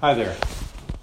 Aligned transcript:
Hi 0.00 0.14
there. 0.14 0.36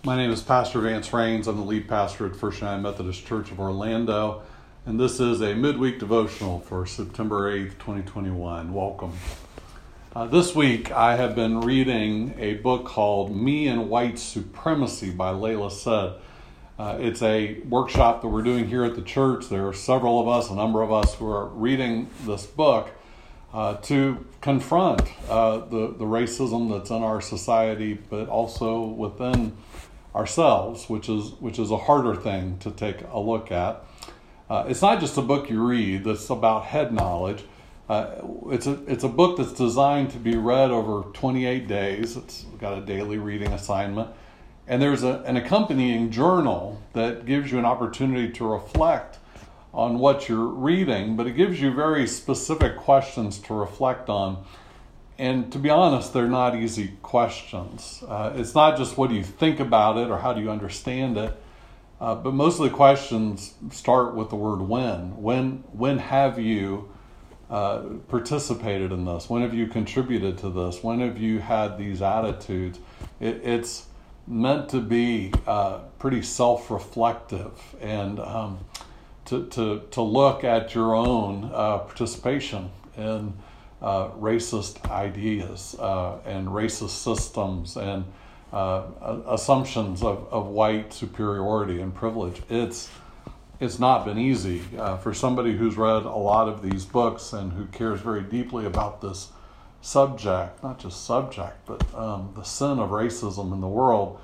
My 0.05 0.15
name 0.15 0.31
is 0.31 0.41
Pastor 0.41 0.79
Vance 0.79 1.11
Rains. 1.11 1.49
I'm 1.49 1.57
the 1.57 1.63
lead 1.63 1.89
pastor 1.89 2.27
at 2.27 2.35
First 2.37 2.61
United 2.61 2.81
Methodist 2.81 3.25
Church 3.27 3.51
of 3.51 3.59
Orlando, 3.59 4.43
and 4.85 4.97
this 4.97 5.19
is 5.19 5.41
a 5.41 5.53
midweek 5.53 5.99
devotional 5.99 6.61
for 6.61 6.85
September 6.85 7.53
8th, 7.53 7.71
2021. 7.71 8.73
Welcome. 8.73 9.11
Uh, 10.15 10.27
this 10.27 10.55
week, 10.55 10.93
I 10.93 11.17
have 11.17 11.35
been 11.35 11.59
reading 11.59 12.35
a 12.37 12.53
book 12.53 12.85
called 12.85 13.35
Me 13.35 13.67
and 13.67 13.89
White 13.89 14.17
Supremacy 14.17 15.09
by 15.09 15.33
Layla 15.33 15.71
Saad. 15.71 16.21
Uh, 16.79 16.97
it's 16.97 17.21
a 17.21 17.59
workshop 17.63 18.21
that 18.21 18.29
we're 18.29 18.43
doing 18.43 18.65
here 18.65 18.85
at 18.85 18.95
the 18.95 19.01
church. 19.01 19.49
There 19.49 19.67
are 19.67 19.73
several 19.73 20.21
of 20.21 20.29
us, 20.29 20.49
a 20.49 20.55
number 20.55 20.81
of 20.81 20.93
us, 20.93 21.15
who 21.15 21.29
are 21.29 21.47
reading 21.47 22.09
this 22.25 22.45
book 22.45 22.91
uh, 23.55 23.77
to 23.77 24.25
confront 24.41 25.01
uh, 25.29 25.59
the, 25.59 25.95
the 25.97 26.03
racism 26.03 26.69
that's 26.69 26.89
in 26.89 27.01
our 27.01 27.21
society, 27.21 27.93
but 27.93 28.27
also 28.27 28.81
within 28.81 29.55
ourselves, 30.13 30.89
which 30.89 31.07
is, 31.07 31.31
which 31.39 31.57
is 31.57 31.71
a 31.71 31.77
harder 31.77 32.17
thing 32.17 32.57
to 32.59 32.69
take 32.69 32.97
a 33.13 33.19
look 33.19 33.53
at. 33.53 33.85
Uh, 34.49 34.65
it's 34.67 34.81
not 34.81 34.99
just 34.99 35.17
a 35.17 35.21
book 35.21 35.49
you 35.49 35.65
read 35.65 36.03
that's 36.03 36.29
about 36.29 36.65
head 36.65 36.91
knowledge. 36.93 37.45
Uh, 37.87 38.15
it's, 38.47 38.67
a, 38.67 38.73
it's 38.87 39.05
a 39.05 39.09
book 39.09 39.37
that's 39.37 39.53
designed 39.53 40.09
to 40.09 40.17
be 40.17 40.35
read 40.35 40.69
over 40.69 41.09
28 41.11 41.65
days. 41.65 42.17
It's 42.17 42.43
got 42.59 42.77
a 42.77 42.81
daily 42.81 43.17
reading 43.17 43.53
assignment. 43.53 44.09
And 44.67 44.81
there's 44.81 45.03
a, 45.03 45.21
an 45.21 45.37
accompanying 45.37 46.11
journal 46.11 46.81
that 46.91 47.25
gives 47.25 47.53
you 47.53 47.59
an 47.59 47.65
opportunity 47.65 48.33
to 48.33 48.45
reflect 48.45 49.19
on 49.75 49.99
what 49.99 50.29
you're 50.29 50.47
reading, 50.47 51.17
but 51.17 51.27
it 51.27 51.35
gives 51.35 51.59
you 51.59 51.71
very 51.71 52.07
specific 52.07 52.77
questions 52.77 53.37
to 53.39 53.53
reflect 53.53 54.09
on. 54.09 54.43
And 55.19 55.51
to 55.51 55.59
be 55.59 55.69
honest, 55.69 56.13
they're 56.13 56.27
not 56.27 56.55
easy 56.55 56.93
questions. 57.01 58.01
Uh, 58.07 58.31
it's 58.35 58.55
not 58.55 58.77
just 58.77 58.97
what 58.97 59.09
do 59.09 59.15
you 59.15 59.23
think 59.23 59.59
about 59.59 59.97
it 59.97 60.09
or 60.09 60.17
how 60.17 60.33
do 60.33 60.41
you 60.41 60.49
understand 60.49 61.17
it, 61.17 61.37
uh, 61.99 62.15
but 62.15 62.33
most 62.33 62.57
of 62.57 62.63
the 62.63 62.69
questions 62.69 63.53
start 63.69 64.15
with 64.15 64.29
the 64.29 64.37
word 64.37 64.61
when. 64.61 65.21
When, 65.21 65.63
when 65.73 65.97
have 65.97 66.39
you 66.39 66.89
uh, 67.49 67.81
participated 68.07 68.93
in 68.93 69.03
this? 69.03 69.29
When 69.29 69.41
have 69.41 69.53
you 69.53 69.67
contributed 69.67 70.37
to 70.39 70.49
this? 70.49 70.83
When 70.83 71.01
have 71.01 71.17
you 71.17 71.39
had 71.39 71.77
these 71.77 72.01
attitudes? 72.01 72.79
It, 73.19 73.41
it's 73.43 73.87
meant 74.25 74.69
to 74.69 74.79
be 74.79 75.33
uh, 75.45 75.79
pretty 75.99 76.21
self 76.21 76.71
reflective 76.71 77.75
and 77.81 78.19
um, 78.19 78.59
to, 79.25 79.45
to, 79.47 79.81
to 79.91 80.01
look 80.01 80.43
at 80.43 80.75
your 80.75 80.95
own 80.95 81.51
uh, 81.53 81.79
participation 81.79 82.69
in 82.97 83.33
uh, 83.81 84.09
racist 84.11 84.89
ideas 84.89 85.75
uh, 85.79 86.19
and 86.25 86.47
racist 86.47 86.89
systems 86.89 87.75
and 87.75 88.05
uh, 88.53 88.83
assumptions 89.27 90.01
of, 90.01 90.27
of 90.31 90.47
white 90.47 90.93
superiority 90.93 91.81
and 91.81 91.93
privilege. 91.93 92.41
It's, 92.49 92.89
it's 93.59 93.79
not 93.79 94.05
been 94.05 94.17
easy 94.17 94.61
uh, 94.77 94.97
for 94.97 95.13
somebody 95.13 95.57
who's 95.57 95.75
read 95.75 96.03
a 96.03 96.09
lot 96.09 96.47
of 96.47 96.61
these 96.61 96.85
books 96.85 97.33
and 97.33 97.51
who 97.53 97.65
cares 97.65 97.99
very 97.99 98.21
deeply 98.21 98.65
about 98.65 99.01
this 99.01 99.29
subject, 99.81 100.63
not 100.63 100.79
just 100.79 101.05
subject, 101.05 101.57
but 101.65 101.93
um, 101.93 102.31
the 102.35 102.43
sin 102.43 102.79
of 102.79 102.89
racism 102.89 103.53
in 103.53 103.61
the 103.61 103.67
world 103.67 104.19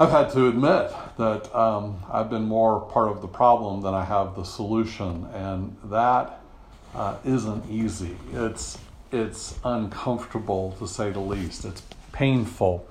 I've 0.00 0.10
had 0.10 0.30
to 0.30 0.48
admit 0.48 0.90
that 1.18 1.54
um, 1.54 2.02
I've 2.10 2.30
been 2.30 2.44
more 2.44 2.80
part 2.80 3.10
of 3.10 3.20
the 3.20 3.28
problem 3.28 3.82
than 3.82 3.92
I 3.92 4.02
have 4.02 4.34
the 4.34 4.44
solution, 4.44 5.26
and 5.34 5.76
that 5.84 6.40
uh, 6.94 7.18
not 7.22 7.68
easy. 7.68 8.16
It's 8.32 8.78
it's 9.12 9.58
uncomfortable 9.62 10.74
to 10.78 10.88
say 10.88 11.10
the 11.10 11.20
least. 11.20 11.66
It's 11.66 11.82
painful, 12.12 12.88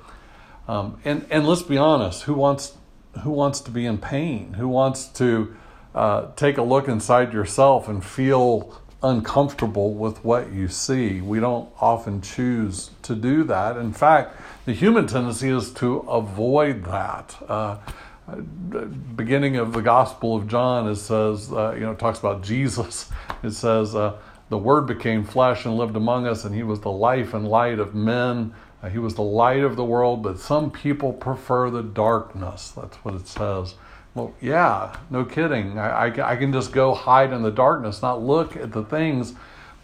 um, 0.68 1.02
and 1.04 1.26
and 1.32 1.48
let's 1.48 1.64
be 1.64 1.80
honest. 1.80 2.24
Who 2.24 2.36
wants 2.36 2.78
who 3.24 3.32
wants 3.32 3.60
to 3.62 3.72
be 3.72 3.88
in 3.88 3.98
pain? 3.98 4.54
Who 4.54 4.68
wants 4.68 5.08
to 5.14 5.56
uh, 5.96 6.28
take 6.36 6.60
a 6.60 6.64
look 6.64 6.88
inside 6.88 7.34
yourself 7.34 7.88
and 7.90 8.06
feel 8.06 8.80
uncomfortable 9.02 9.94
with 9.94 10.24
what 10.24 10.52
you 10.52 10.68
see? 10.68 11.22
We 11.22 11.40
don't 11.40 11.70
often 11.80 12.22
choose 12.22 12.92
to 13.04 13.16
do 13.16 13.44
that. 13.46 13.78
In 13.78 13.94
fact 13.94 14.40
the 14.66 14.74
human 14.74 15.08
tendency 15.08 15.50
is 15.50 15.72
to 15.76 16.00
avoid 16.00 16.86
that. 16.86 17.36
Uh, 17.48 17.78
beginning 19.16 19.56
of 19.56 19.74
the 19.74 19.82
Gospel 19.82 20.36
of 20.36 20.48
John, 20.48 20.88
it 20.88 20.98
says, 20.98 21.52
uh, 21.52 21.74
you 21.74 21.82
know, 21.82 21.96
talks 21.96 22.20
about 22.20 22.44
Jesus. 22.44 23.10
It 23.42 23.52
says, 23.52 23.96
uh, 23.96 24.18
the 24.50 24.58
Word 24.58 24.86
became 24.86 25.24
flesh 25.24 25.66
and 25.66 25.78
lived 25.78 25.96
among 25.96 26.28
us, 26.28 26.44
and 26.44 26.54
He 26.54 26.62
was 26.62 26.82
the 26.82 26.92
life 26.92 27.34
and 27.34 27.48
light 27.48 27.80
of 27.80 27.96
men. 27.96 28.54
Uh, 28.82 28.90
he 28.90 28.98
was 28.98 29.16
the 29.16 29.22
light 29.22 29.62
of 29.62 29.76
the 29.76 29.84
world, 29.84 30.24
but 30.24 30.40
some 30.40 30.72
people 30.72 31.12
prefer 31.12 31.70
the 31.70 31.84
darkness. 31.84 32.72
That's 32.72 32.98
what 32.98 33.16
it 33.16 33.28
says. 33.28 33.76
Well, 34.20 34.34
yeah, 34.42 34.98
no 35.10 35.24
kidding. 35.24 35.80
I, 35.80 36.08
I, 36.08 36.32
I 36.34 36.36
can 36.36 36.52
just 36.52 36.74
go 36.74 36.94
hide 36.94 37.32
in 37.32 37.42
the 37.42 37.52
darkness, 37.52 38.02
not 38.02 38.22
look 38.22 38.58
at 38.58 38.74
the 38.74 38.84
things 38.84 39.34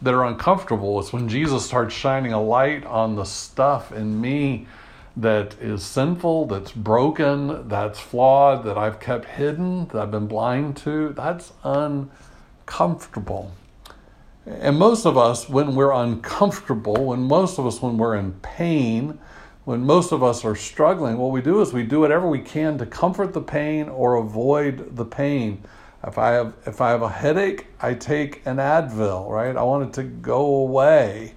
that 0.02 0.14
are 0.14 0.26
uncomfortable. 0.26 1.00
It's 1.00 1.14
when 1.14 1.30
Jesus 1.30 1.66
starts 1.66 1.96
shining 1.96 2.34
a 2.34 2.42
light 2.42 2.86
on 2.86 3.16
the 3.16 3.24
stuff 3.24 3.94
in 3.94 4.20
me 4.20 4.68
that 5.16 5.54
is 5.62 5.86
sinful, 5.86 6.48
that's 6.48 6.74
broken, 6.74 7.70
that's 7.70 7.98
flawed, 7.98 8.66
that 8.66 8.78
I've 8.78 9.00
kept 9.00 9.24
hidden, 9.24 9.88
that 9.88 10.02
I've 10.02 10.12
been 10.12 10.28
blind 10.28 10.76
to. 10.78 11.14
That's 11.14 11.54
uncomfortable. 11.64 13.54
And 14.46 14.78
most 14.78 15.06
of 15.06 15.18
us, 15.18 15.48
when 15.48 15.76
we're 15.76 15.94
uncomfortable, 15.94 17.06
when 17.06 17.22
most 17.22 17.58
of 17.58 17.66
us, 17.66 17.82
when 17.82 17.98
we're 17.98 18.18
in 18.18 18.34
pain, 18.42 19.18
when 19.66 19.84
most 19.84 20.12
of 20.12 20.24
us 20.24 20.46
are 20.46 20.56
struggling, 20.56 21.18
what 21.18 21.32
we 21.32 21.42
do 21.42 21.60
is 21.60 21.74
we 21.74 21.84
do 21.84 22.00
whatever 22.00 22.28
we 22.30 22.40
can 22.40 22.78
to 22.78 22.86
comfort 22.86 23.34
the 23.34 23.42
pain 23.42 23.90
or 23.90 24.16
avoid 24.16 24.96
the 24.96 25.06
pain. 25.06 25.64
If 26.06 26.20
I 26.20 26.32
have 26.32 26.54
if 26.68 26.82
I 26.82 26.92
have 26.92 27.02
a 27.02 27.10
headache, 27.10 27.66
I 27.82 27.96
take 27.96 28.46
an 28.46 28.58
Advil, 28.58 29.28
right? 29.28 29.58
I 29.58 29.64
want 29.64 29.90
it 29.90 29.94
to 29.94 30.04
go 30.04 30.46
away. 30.46 31.34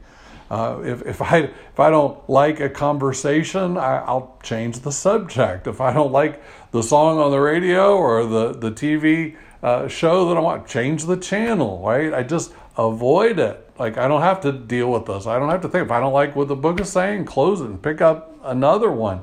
Uh, 0.50 0.81
if, 0.84 1.03
if 1.06 1.22
I 1.22 1.39
if 1.39 1.81
I 1.81 1.89
don't 1.89 2.28
like 2.28 2.61
a 2.61 2.69
conversation, 2.69 3.78
I, 3.78 4.12
will 4.12 4.39
change 4.43 4.81
the 4.81 4.93
subject. 4.93 5.66
If 5.66 5.81
I 5.81 5.95
don't 5.95 6.12
like 6.12 6.43
the 6.71 6.83
song 6.83 7.19
on 7.19 7.31
the 7.31 7.41
radio 7.41 7.97
or 7.97 8.27
the 8.27 8.53
the 8.53 8.71
TV 8.71 9.37
uh, 9.62 9.89
show 9.89 10.28
that 10.28 10.37
I 10.37 10.41
want, 10.41 10.66
change 10.66 11.06
the 11.06 11.16
channel. 11.16 11.83
Right? 11.83 12.12
I 12.12 12.25
just 12.25 12.53
avoid 12.78 13.39
it. 13.39 13.71
Like 13.78 13.99
I 13.99 14.09
don't 14.09 14.22
have 14.22 14.41
to 14.43 14.53
deal 14.53 14.91
with 14.91 15.06
this. 15.06 15.27
I 15.27 15.39
don't 15.39 15.50
have 15.50 15.62
to 15.62 15.69
think. 15.69 15.87
If 15.87 15.91
I 15.91 16.00
don't 16.00 16.12
like 16.15 16.34
what 16.34 16.49
the 16.49 16.56
book 16.56 16.81
is 16.81 16.91
saying, 16.91 17.27
close 17.27 17.61
it 17.61 17.66
and 17.66 17.83
pick 17.83 18.00
up 18.00 18.34
another 18.44 18.91
one. 18.91 19.21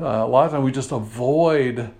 Uh, 0.00 0.06
a 0.06 0.26
lot 0.26 0.46
of 0.46 0.52
times 0.52 0.64
we 0.64 0.72
just 0.72 0.90
avoid 0.90 1.90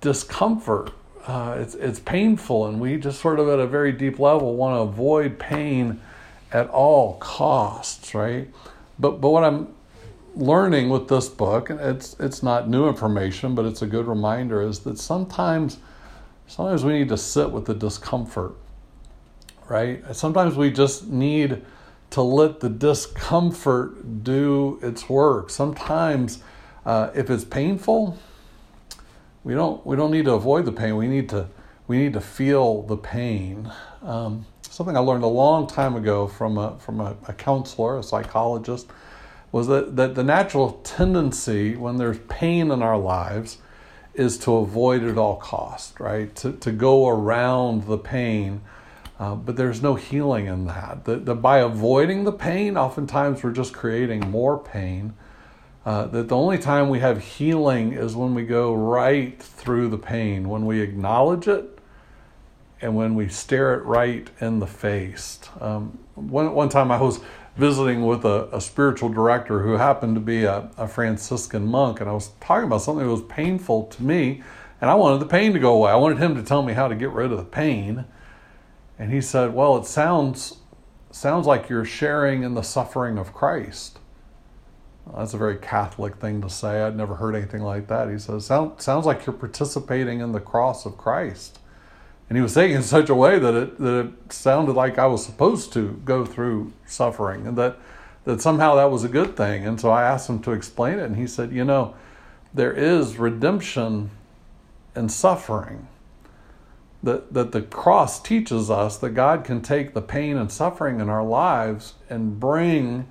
discomfort 0.00 0.92
uh, 1.26 1.56
it's 1.58 1.74
it's 1.74 1.98
painful, 1.98 2.66
and 2.66 2.80
we 2.80 2.96
just 2.96 3.20
sort 3.20 3.40
of 3.40 3.48
at 3.48 3.58
a 3.58 3.66
very 3.66 3.92
deep 3.92 4.18
level 4.18 4.54
want 4.54 4.76
to 4.76 4.80
avoid 4.80 5.38
pain 5.38 6.00
at 6.52 6.68
all 6.70 7.14
costs, 7.18 8.14
right? 8.14 8.48
But 8.98 9.20
but 9.20 9.30
what 9.30 9.42
I'm 9.42 9.74
learning 10.36 10.88
with 10.88 11.08
this 11.08 11.28
book, 11.28 11.68
and 11.68 11.80
it's 11.80 12.14
it's 12.20 12.42
not 12.42 12.68
new 12.68 12.88
information, 12.88 13.56
but 13.56 13.64
it's 13.64 13.82
a 13.82 13.86
good 13.86 14.06
reminder, 14.06 14.62
is 14.62 14.80
that 14.80 14.98
sometimes 14.98 15.78
sometimes 16.46 16.84
we 16.84 16.92
need 16.92 17.08
to 17.08 17.16
sit 17.16 17.50
with 17.50 17.64
the 17.64 17.74
discomfort, 17.74 18.54
right? 19.68 20.04
Sometimes 20.14 20.56
we 20.56 20.70
just 20.70 21.08
need 21.08 21.62
to 22.10 22.22
let 22.22 22.60
the 22.60 22.68
discomfort 22.68 24.22
do 24.24 24.78
its 24.82 25.08
work. 25.08 25.50
Sometimes, 25.50 26.42
uh, 26.84 27.10
if 27.14 27.30
it's 27.30 27.44
painful, 27.44 28.16
we 29.44 29.54
don't 29.54 29.84
we 29.86 29.96
don't 29.96 30.10
need 30.10 30.24
to 30.24 30.32
avoid 30.32 30.64
the 30.64 30.72
pain. 30.72 30.96
We 30.96 31.08
need 31.08 31.28
to 31.30 31.48
we 31.86 31.98
need 31.98 32.12
to 32.14 32.20
feel 32.20 32.82
the 32.82 32.96
pain. 32.96 33.70
Um, 34.02 34.46
something 34.62 34.96
I 34.96 35.00
learned 35.00 35.24
a 35.24 35.28
long 35.28 35.66
time 35.66 35.94
ago 35.94 36.26
from 36.26 36.58
a 36.58 36.78
from 36.78 37.00
a, 37.00 37.16
a 37.28 37.32
counselor, 37.32 37.98
a 37.98 38.02
psychologist, 38.02 38.88
was 39.52 39.66
that, 39.68 39.96
that 39.96 40.14
the 40.14 40.24
natural 40.24 40.80
tendency 40.84 41.76
when 41.76 41.96
there's 41.96 42.18
pain 42.28 42.70
in 42.70 42.82
our 42.82 42.98
lives 42.98 43.58
is 44.14 44.38
to 44.38 44.56
avoid 44.56 45.04
at 45.04 45.18
all 45.18 45.36
cost, 45.36 46.00
right? 46.00 46.34
To 46.36 46.52
to 46.52 46.72
go 46.72 47.08
around 47.08 47.84
the 47.84 47.98
pain. 47.98 48.62
Uh, 49.18 49.34
but 49.34 49.56
there's 49.56 49.82
no 49.82 49.94
healing 49.94 50.46
in 50.46 50.66
that. 50.66 51.04
The, 51.04 51.16
the, 51.16 51.34
by 51.34 51.58
avoiding 51.58 52.24
the 52.24 52.32
pain, 52.32 52.76
oftentimes 52.76 53.42
we're 53.42 53.52
just 53.52 53.72
creating 53.72 54.30
more 54.30 54.58
pain 54.58 55.14
Uh, 55.86 56.04
that 56.06 56.28
the 56.28 56.34
only 56.34 56.58
time 56.58 56.88
we 56.88 56.98
have 56.98 57.22
healing 57.22 57.92
is 57.92 58.16
when 58.16 58.34
we 58.34 58.44
go 58.44 58.74
right 58.74 59.40
through 59.40 59.88
the 59.88 59.96
pain, 59.96 60.48
when 60.48 60.66
we 60.66 60.80
acknowledge 60.80 61.46
it 61.46 61.78
and 62.82 62.96
when 62.96 63.14
we 63.14 63.28
stare 63.28 63.72
it 63.74 63.84
right 63.84 64.28
in 64.40 64.58
the 64.58 64.66
face. 64.66 65.38
Um, 65.60 65.96
one, 66.16 66.52
one 66.54 66.68
time 66.68 66.90
I 66.90 67.00
was 67.00 67.20
visiting 67.56 68.04
with 68.04 68.24
a, 68.24 68.48
a 68.52 68.60
spiritual 68.60 69.10
director 69.10 69.62
who 69.62 69.74
happened 69.74 70.16
to 70.16 70.20
be 70.20 70.42
a, 70.44 70.68
a, 70.76 70.88
Franciscan 70.88 71.64
monk, 71.66 72.00
and 72.00 72.10
I 72.10 72.12
was 72.12 72.30
talking 72.40 72.66
about 72.66 72.82
something 72.82 73.06
that 73.06 73.10
was 73.10 73.22
painful 73.22 73.84
to 73.84 74.02
me, 74.02 74.42
and 74.80 74.90
I 74.90 74.94
wanted 74.94 75.20
the 75.20 75.26
pain 75.26 75.52
to 75.52 75.60
go 75.60 75.72
away. 75.74 75.92
I 75.92 75.96
wanted 75.96 76.18
him 76.18 76.34
to 76.34 76.42
tell 76.42 76.62
me 76.62 76.72
how 76.74 76.88
to 76.88 76.96
get 76.96 77.10
rid 77.10 77.30
of 77.30 77.38
the 77.38 77.44
pain. 77.44 78.04
And 78.98 79.12
he 79.12 79.20
said, 79.20 79.54
Well, 79.54 79.76
it 79.76 79.86
sounds 79.86 80.58
sounds 81.10 81.46
like 81.46 81.68
you're 81.68 81.84
sharing 81.84 82.42
in 82.42 82.54
the 82.54 82.62
suffering 82.62 83.16
of 83.16 83.32
Christ. 83.32 83.98
Well, 85.06 85.20
that's 85.20 85.34
a 85.34 85.38
very 85.38 85.56
Catholic 85.56 86.16
thing 86.16 86.42
to 86.42 86.50
say. 86.50 86.82
I'd 86.82 86.96
never 86.96 87.14
heard 87.14 87.34
anything 87.34 87.62
like 87.62 87.86
that. 87.88 88.10
He 88.10 88.18
says, 88.18 88.46
Sound, 88.46 88.80
Sounds 88.80 89.06
like 89.06 89.24
you're 89.24 89.36
participating 89.36 90.20
in 90.20 90.32
the 90.32 90.40
cross 90.40 90.84
of 90.84 90.98
Christ. 90.98 91.58
And 92.28 92.36
he 92.36 92.42
was 92.42 92.52
saying 92.52 92.72
in 92.72 92.82
such 92.82 93.08
a 93.08 93.14
way 93.14 93.38
that 93.38 93.54
it, 93.54 93.78
that 93.78 94.06
it 94.06 94.32
sounded 94.32 94.72
like 94.72 94.98
I 94.98 95.06
was 95.06 95.24
supposed 95.24 95.72
to 95.74 96.00
go 96.04 96.26
through 96.26 96.72
suffering 96.84 97.46
and 97.46 97.56
that, 97.56 97.76
that 98.24 98.42
somehow 98.42 98.74
that 98.74 98.90
was 98.90 99.04
a 99.04 99.08
good 99.08 99.36
thing. 99.36 99.64
And 99.64 99.80
so 99.80 99.90
I 99.90 100.02
asked 100.02 100.28
him 100.28 100.40
to 100.40 100.50
explain 100.50 100.98
it, 100.98 101.04
and 101.04 101.16
he 101.16 101.28
said, 101.28 101.52
You 101.52 101.64
know, 101.64 101.94
there 102.52 102.72
is 102.72 103.16
redemption 103.16 104.10
in 104.96 105.08
suffering 105.08 105.86
that, 107.06 107.32
that 107.32 107.52
the 107.52 107.62
cross 107.62 108.20
teaches 108.20 108.68
us 108.68 108.98
that 108.98 109.10
God 109.10 109.44
can 109.44 109.62
take 109.62 109.94
the 109.94 110.02
pain 110.02 110.36
and 110.36 110.50
suffering 110.50 111.00
in 111.00 111.08
our 111.08 111.22
lives 111.22 111.94
and 112.10 112.40
bring 112.40 113.06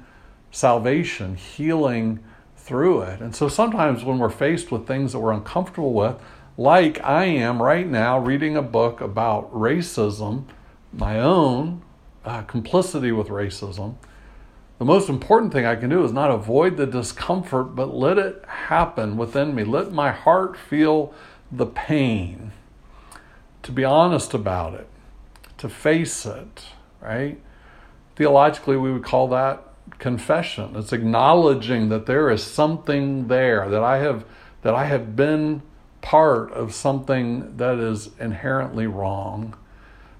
salvation, 0.51 1.35
healing 1.35 2.19
through 2.57 3.01
it. 3.03 3.21
And 3.21 3.33
so 3.33 3.47
sometimes 3.47 4.03
when 4.03 4.19
we're 4.19 4.29
faced 4.29 4.69
with 4.69 4.85
things 4.85 5.13
that 5.13 5.19
we're 5.19 5.31
uncomfortable 5.31 5.93
with, 5.93 6.17
like 6.57 7.01
I 7.05 7.23
am 7.23 7.63
right 7.63 7.87
now 7.87 8.19
reading 8.19 8.57
a 8.57 8.61
book 8.61 8.99
about 8.99 9.51
racism, 9.53 10.43
my 10.91 11.21
own 11.21 11.81
uh, 12.25 12.41
complicity 12.41 13.13
with 13.13 13.29
racism, 13.29 13.95
the 14.77 14.85
most 14.85 15.07
important 15.07 15.53
thing 15.53 15.65
I 15.65 15.77
can 15.77 15.89
do 15.89 16.03
is 16.03 16.11
not 16.11 16.31
avoid 16.31 16.75
the 16.75 16.85
discomfort, 16.85 17.75
but 17.75 17.95
let 17.95 18.17
it 18.17 18.43
happen 18.45 19.15
within 19.15 19.55
me. 19.55 19.63
Let 19.63 19.93
my 19.93 20.11
heart 20.11 20.57
feel 20.57 21.13
the 21.49 21.65
pain 21.65 22.51
to 23.65 23.71
be 23.71 23.83
honest 23.83 24.35
about 24.35 24.75
it, 24.75 24.87
to 25.57 25.67
face 25.67 26.23
it, 26.23 26.65
right? 27.01 27.41
Theologically, 28.15 28.77
we 28.77 28.93
would 28.93 29.03
call 29.03 29.27
that 29.29 29.63
confession. 29.97 30.75
It's 30.75 30.93
acknowledging 30.93 31.89
that 31.89 32.05
there 32.05 32.29
is 32.29 32.43
something 32.43 33.27
there, 33.27 33.67
that 33.67 33.81
I 33.81 33.97
have 33.97 34.23
that 34.61 34.75
I 34.75 34.85
have 34.85 35.15
been 35.15 35.63
part 36.01 36.51
of 36.51 36.75
something 36.75 37.57
that 37.57 37.79
is 37.79 38.11
inherently 38.19 38.85
wrong. 38.85 39.55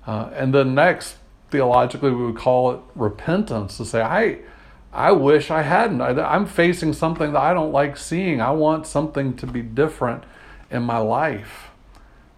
Uh, 0.07 0.31
and 0.33 0.51
then 0.51 0.73
next, 0.73 1.17
theologically, 1.51 2.11
we 2.11 2.25
would 2.25 2.37
call 2.37 2.71
it 2.71 2.79
repentance 2.95 3.77
to 3.77 3.85
say, 3.85 4.01
I, 4.01 4.39
I 4.91 5.11
wish 5.11 5.51
I 5.51 5.61
hadn't. 5.61 6.01
I, 6.01 6.09
I'm 6.21 6.47
facing 6.47 6.93
something 6.93 7.33
that 7.33 7.41
I 7.41 7.53
don't 7.53 7.71
like 7.71 7.97
seeing. 7.97 8.41
I 8.41 8.51
want 8.51 8.87
something 8.87 9.35
to 9.37 9.47
be 9.47 9.61
different 9.61 10.23
in 10.71 10.81
my 10.81 10.97
life 10.97 11.69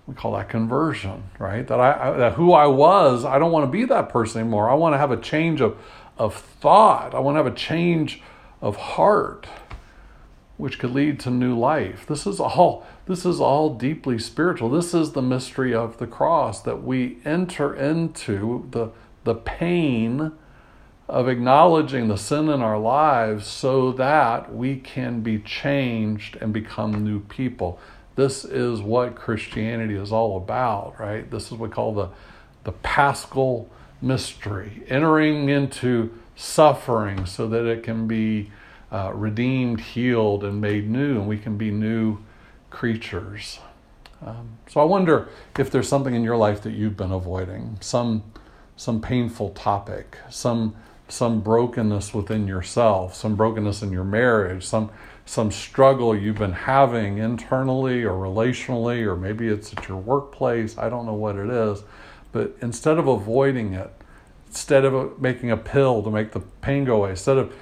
we 0.07 0.13
call 0.13 0.31
that 0.37 0.47
conversion, 0.47 1.23
right? 1.37 1.67
That 1.67 1.79
I, 1.81 2.11
that 2.17 2.33
who 2.33 2.53
I 2.53 2.65
was, 2.65 3.25
I 3.25 3.37
don't 3.37 3.51
want 3.51 3.65
to 3.65 3.71
be 3.71 3.83
that 3.85 4.07
person 4.09 4.41
anymore. 4.41 4.69
I 4.69 4.73
want 4.73 4.93
to 4.93 4.97
have 4.97 5.11
a 5.11 5.17
change 5.17 5.61
of 5.61 5.77
of 6.17 6.33
thought. 6.35 7.13
I 7.13 7.19
want 7.19 7.35
to 7.35 7.43
have 7.43 7.53
a 7.53 7.55
change 7.55 8.21
of 8.61 8.75
heart, 8.75 9.47
which 10.57 10.79
could 10.79 10.91
lead 10.91 11.19
to 11.21 11.29
new 11.29 11.57
life. 11.57 12.05
This 12.07 12.25
is 12.25 12.39
all 12.39 12.87
this 13.05 13.25
is 13.25 13.39
all 13.39 13.75
deeply 13.75 14.17
spiritual. 14.17 14.69
This 14.69 14.93
is 14.93 15.11
the 15.11 15.21
mystery 15.21 15.73
of 15.73 15.97
the 15.97 16.07
cross 16.07 16.61
that 16.61 16.83
we 16.83 17.19
enter 17.25 17.75
into 17.75 18.67
the 18.71 18.91
the 19.25 19.35
pain 19.35 20.31
of 21.09 21.29
acknowledging 21.29 22.07
the 22.07 22.17
sin 22.17 22.49
in 22.49 22.61
our 22.61 22.77
lives 22.77 23.47
so 23.47 23.91
that 23.93 24.53
we 24.53 24.75
can 24.75 25.21
be 25.21 25.39
changed 25.39 26.37
and 26.41 26.51
become 26.51 27.03
new 27.03 27.19
people. 27.21 27.79
This 28.17 28.43
is 28.43 28.81
what 28.81 29.13
Christianity 29.15 29.93
is 29.93 30.11
all 30.11 30.37
about, 30.37 30.99
right? 30.99 31.29
This 31.29 31.45
is 31.45 31.51
what 31.51 31.69
we 31.69 31.73
call 31.73 31.93
the, 31.93 32.09
the 32.63 32.71
paschal 32.71 33.69
mystery, 34.01 34.81
entering 34.87 35.49
into 35.49 36.11
suffering 36.35 37.27
so 37.27 37.47
that 37.47 37.65
it 37.65 37.83
can 37.83 38.07
be 38.07 38.51
uh, 38.91 39.11
redeemed, 39.13 39.79
healed, 39.79 40.43
and 40.43 40.59
made 40.59 40.89
new, 40.89 41.19
and 41.19 41.27
we 41.27 41.37
can 41.37 41.57
be 41.57 41.69
new 41.69 42.17
creatures. 42.71 43.59
Um, 44.25 44.57
so 44.67 44.81
I 44.81 44.83
wonder 44.83 45.29
if 45.59 45.69
there's 45.69 45.87
something 45.87 46.15
in 46.15 46.23
your 46.23 46.37
life 46.37 46.63
that 46.63 46.71
you've 46.71 46.97
been 46.97 47.11
avoiding, 47.11 47.77
some 47.81 48.23
some 48.75 48.99
painful 48.99 49.49
topic, 49.51 50.17
some 50.29 50.75
some 51.07 51.41
brokenness 51.41 52.13
within 52.13 52.47
yourself, 52.47 53.15
some 53.15 53.35
brokenness 53.35 53.81
in 53.81 53.91
your 53.91 54.03
marriage, 54.03 54.65
some 54.65 54.91
some 55.27 55.51
struggle 55.51 56.15
you've 56.15 56.37
been 56.37 56.53
having 56.53 57.17
internally 57.17 58.03
or 58.03 58.13
relationally, 58.13 59.05
or 59.05 59.17
maybe 59.17 59.49
it's 59.49 59.73
at 59.73 59.87
your 59.89 59.97
workplace. 59.97 60.77
I 60.77 60.89
don't 60.89 61.05
know 61.05 61.13
what 61.13 61.35
it 61.35 61.49
is. 61.49 61.83
But 62.31 62.55
instead 62.61 62.97
of 62.97 63.07
avoiding 63.07 63.73
it, 63.73 63.91
instead 64.47 64.85
of 64.85 65.21
making 65.21 65.51
a 65.51 65.57
pill 65.57 66.01
to 66.03 66.09
make 66.09 66.31
the 66.31 66.39
pain 66.39 66.85
go 66.85 66.95
away, 66.97 67.09
instead 67.11 67.37
of 67.37 67.53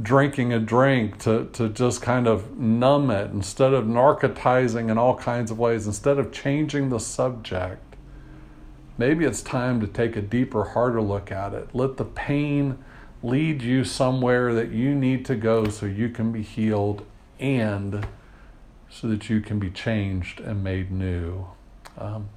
drinking 0.00 0.52
a 0.54 0.58
drink 0.58 1.18
to, 1.18 1.50
to 1.52 1.68
just 1.68 2.00
kind 2.00 2.26
of 2.26 2.56
numb 2.58 3.10
it, 3.10 3.30
instead 3.32 3.74
of 3.74 3.84
narcotizing 3.84 4.90
in 4.90 4.96
all 4.96 5.16
kinds 5.16 5.50
of 5.50 5.58
ways, 5.58 5.86
instead 5.86 6.18
of 6.18 6.32
changing 6.32 6.88
the 6.88 7.00
subject, 7.00 7.96
maybe 8.96 9.26
it's 9.26 9.42
time 9.42 9.78
to 9.80 9.86
take 9.86 10.16
a 10.16 10.22
deeper, 10.22 10.64
harder 10.64 11.02
look 11.02 11.30
at 11.30 11.52
it. 11.52 11.68
Let 11.74 11.98
the 11.98 12.04
pain 12.06 12.78
lead 13.22 13.62
you 13.62 13.84
somewhere 13.84 14.54
that 14.54 14.70
you 14.70 14.94
need 14.94 15.24
to 15.26 15.34
go 15.34 15.68
so 15.68 15.86
you 15.86 16.08
can 16.08 16.32
be 16.32 16.42
healed 16.42 17.04
and 17.38 18.06
so 18.88 19.08
that 19.08 19.28
you 19.30 19.40
can 19.40 19.58
be 19.58 19.70
changed 19.70 20.40
and 20.40 20.64
made 20.64 20.90
new. 20.90 21.46
Um, 21.98 22.28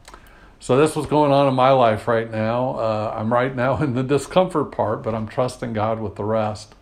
so 0.60 0.78
that's 0.78 0.96
what's 0.96 1.10
going 1.10 1.32
on 1.32 1.48
in 1.48 1.54
my 1.56 1.72
life 1.72 2.08
right 2.08 2.30
now. 2.30 2.76
Uh, 2.76 3.14
I'm 3.18 3.34
right 3.34 3.56
now 3.56 3.78
in 3.84 3.96
the 3.96 4.04
discomfort 4.04 4.72
part, 4.72 5.04
but 5.04 5.14
I'm 5.14 5.28
trusting 5.28 5.74
God 5.74 6.00
with 6.00 6.16
the 6.16 6.24
rest. 6.24 6.76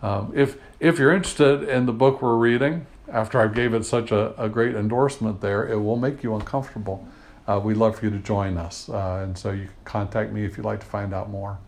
Um, 0.00 0.32
if 0.34 0.56
if 0.78 0.98
you're 0.98 1.12
interested 1.12 1.68
in 1.68 1.86
the 1.86 1.92
book 1.92 2.22
we're 2.22 2.36
reading, 2.36 2.86
after 3.08 3.40
I 3.40 3.48
gave 3.48 3.74
it 3.74 3.84
such 3.84 4.12
a, 4.12 4.40
a 4.40 4.48
great 4.48 4.76
endorsement 4.76 5.40
there, 5.40 5.66
it 5.66 5.78
will 5.80 5.96
make 5.96 6.22
you 6.22 6.34
uncomfortable. 6.36 7.06
Uh, 7.48 7.60
we'd 7.62 7.76
love 7.76 7.98
for 7.98 8.04
you 8.04 8.10
to 8.12 8.18
join 8.18 8.56
us, 8.56 8.88
uh, 8.88 9.22
and 9.24 9.36
so 9.36 9.50
you 9.50 9.64
can 9.64 9.74
contact 9.84 10.32
me 10.32 10.44
if 10.44 10.56
you'd 10.56 10.66
like 10.66 10.80
to 10.80 10.86
find 10.86 11.12
out 11.12 11.28
more. 11.28 11.58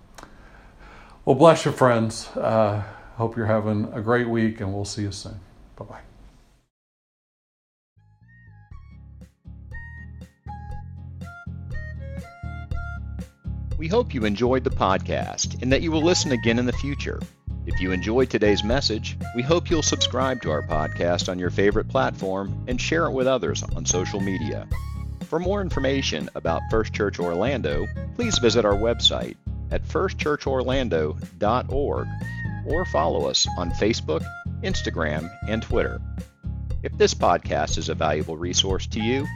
Well, 1.31 1.39
bless 1.39 1.65
you, 1.65 1.71
friends. 1.71 2.27
Uh, 2.37 2.83
hope 3.15 3.37
you're 3.37 3.47
having 3.47 3.89
a 3.93 4.01
great 4.01 4.29
week, 4.29 4.61
and 4.61 4.75
we'll 4.75 4.85
see 4.85 5.03
you 5.03 5.13
soon. 5.13 5.39
Bye 5.77 5.85
bye. 5.85 6.01
We 13.79 13.87
hope 13.87 14.13
you 14.13 14.25
enjoyed 14.25 14.65
the 14.65 14.71
podcast 14.71 15.63
and 15.63 15.73
that 15.73 15.83
you 15.83 15.93
will 15.93 16.03
listen 16.03 16.33
again 16.33 16.59
in 16.59 16.67
the 16.67 16.73
future. 16.73 17.21
If 17.65 17.81
you 17.81 17.93
enjoyed 17.93 18.29
today's 18.29 18.65
message, 18.65 19.17
we 19.37 19.43
hope 19.43 19.71
you'll 19.71 19.83
subscribe 19.83 20.43
to 20.43 20.51
our 20.51 20.67
podcast 20.67 21.29
on 21.29 21.39
your 21.39 21.51
favorite 21.51 21.87
platform 21.87 22.65
and 22.67 22.81
share 22.81 23.07
it 23.07 23.13
with 23.13 23.29
others 23.29 23.63
on 23.77 23.87
social 23.87 24.19
media. 24.19 24.67
For 25.27 25.39
more 25.39 25.61
information 25.61 26.29
about 26.35 26.63
First 26.73 26.93
Church 26.93 27.21
Orlando, 27.21 27.87
please 28.17 28.37
visit 28.41 28.65
our 28.65 28.75
website 28.75 29.37
at 29.71 29.85
firstchurchorlando.org 29.85 32.09
or 32.67 32.85
follow 32.87 33.29
us 33.29 33.47
on 33.57 33.71
Facebook, 33.71 34.25
Instagram, 34.63 35.31
and 35.49 35.63
Twitter. 35.63 36.01
If 36.83 36.97
this 36.97 37.15
podcast 37.15 37.79
is 37.79 37.89
a 37.89 37.95
valuable 37.95 38.37
resource 38.37 38.87
to 38.89 39.01
you, 39.01 39.27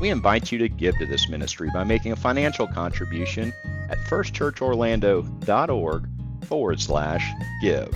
we 0.00 0.10
invite 0.10 0.50
you 0.50 0.58
to 0.58 0.68
give 0.68 0.98
to 0.98 1.06
this 1.06 1.28
ministry 1.28 1.70
by 1.72 1.84
making 1.84 2.10
a 2.12 2.16
financial 2.16 2.66
contribution 2.66 3.52
at 3.88 3.98
firstchurchorlando.org 3.98 6.08
forward 6.44 6.80
slash 6.80 7.24
give. 7.60 7.94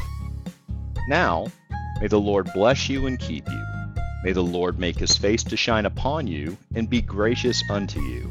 Now, 1.09 1.47
may 2.00 2.09
the 2.09 2.21
Lord 2.21 2.49
bless 2.55 2.88
you 2.88 3.07
and 3.07 3.19
keep 3.19 3.49
you. 3.49 3.65
May 4.25 4.33
the 4.33 4.43
Lord 4.43 4.79
make 4.79 4.99
his 4.99 5.17
face 5.17 5.45
to 5.45 5.57
shine 5.57 5.87
upon 5.87 6.26
you 6.26 6.57
and 6.75 6.91
be 6.91 7.00
gracious 7.00 7.62
unto 7.71 8.00
you. 8.00 8.31